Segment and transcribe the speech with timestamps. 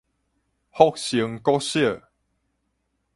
[0.71, 1.79] 福星國小